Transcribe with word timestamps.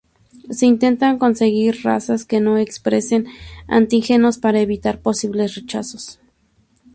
Se 0.49 0.65
intentan 0.65 1.19
conseguir 1.19 1.83
razas 1.83 2.25
que 2.25 2.39
no 2.39 2.57
expresen 2.57 3.27
antígenos 3.67 4.39
para 4.39 4.59
evitar 4.59 4.99
posibles 4.99 5.53
rechazos. 5.53 6.19